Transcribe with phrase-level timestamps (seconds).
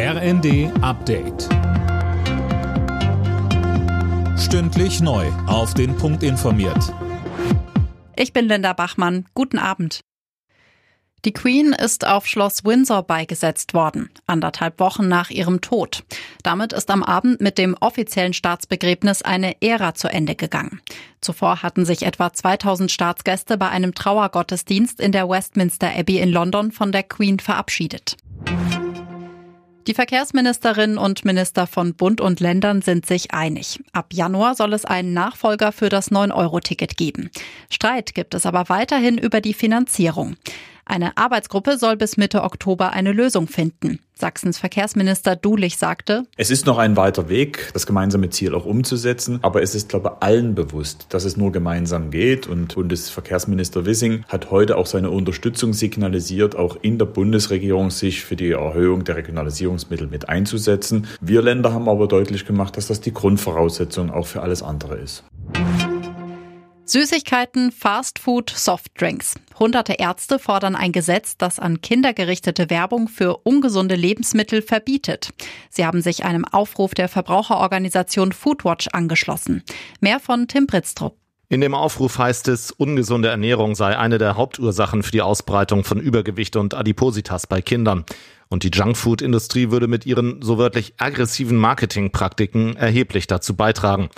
[0.00, 1.48] RND Update.
[4.38, 5.26] Stündlich neu.
[5.48, 6.94] Auf den Punkt informiert.
[8.14, 9.24] Ich bin Linda Bachmann.
[9.34, 10.02] Guten Abend.
[11.24, 16.04] Die Queen ist auf Schloss Windsor beigesetzt worden, anderthalb Wochen nach ihrem Tod.
[16.44, 20.80] Damit ist am Abend mit dem offiziellen Staatsbegräbnis eine Ära zu Ende gegangen.
[21.20, 26.70] Zuvor hatten sich etwa 2000 Staatsgäste bei einem Trauergottesdienst in der Westminster Abbey in London
[26.70, 28.16] von der Queen verabschiedet.
[29.88, 33.80] Die Verkehrsministerinnen und Minister von Bund und Ländern sind sich einig.
[33.92, 37.30] Ab Januar soll es einen Nachfolger für das 9-Euro-Ticket geben.
[37.70, 40.36] Streit gibt es aber weiterhin über die Finanzierung.
[40.90, 43.98] Eine Arbeitsgruppe soll bis Mitte Oktober eine Lösung finden.
[44.14, 49.38] Sachsens Verkehrsminister Dulich sagte, Es ist noch ein weiter Weg, das gemeinsame Ziel auch umzusetzen,
[49.42, 54.24] aber es ist, glaube ich, allen bewusst, dass es nur gemeinsam geht und Bundesverkehrsminister Wissing
[54.28, 59.16] hat heute auch seine Unterstützung signalisiert, auch in der Bundesregierung sich für die Erhöhung der
[59.16, 61.06] Regionalisierungsmittel mit einzusetzen.
[61.20, 65.22] Wir Länder haben aber deutlich gemacht, dass das die Grundvoraussetzung auch für alles andere ist.
[66.88, 69.34] Süßigkeiten, Fastfood, Softdrinks.
[69.58, 75.34] Hunderte Ärzte fordern ein Gesetz, das an Kinder gerichtete Werbung für ungesunde Lebensmittel verbietet.
[75.68, 79.62] Sie haben sich einem Aufruf der Verbraucherorganisation Foodwatch angeschlossen.
[80.00, 81.18] Mehr von Tim Britztrup.
[81.50, 86.00] In dem Aufruf heißt es, ungesunde Ernährung sei eine der Hauptursachen für die Ausbreitung von
[86.00, 88.06] Übergewicht und Adipositas bei Kindern.
[88.48, 94.08] Und die Junkfood-Industrie würde mit ihren so wörtlich aggressiven Marketingpraktiken erheblich dazu beitragen.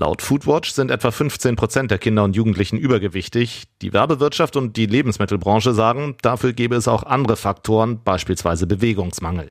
[0.00, 3.64] Laut Foodwatch sind etwa 15 Prozent der Kinder und Jugendlichen übergewichtig.
[3.82, 9.48] Die Werbewirtschaft und die Lebensmittelbranche sagen, dafür gäbe es auch andere Faktoren, beispielsweise Bewegungsmangel.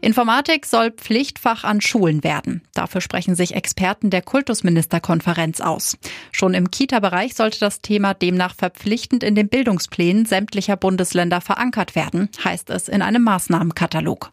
[0.00, 2.62] Informatik soll Pflichtfach an Schulen werden.
[2.74, 5.96] Dafür sprechen sich Experten der Kultusministerkonferenz aus.
[6.32, 12.30] Schon im Kita-Bereich sollte das Thema demnach verpflichtend in den Bildungsplänen sämtlicher Bundesländer verankert werden,
[12.42, 14.32] heißt es in einem Maßnahmenkatalog.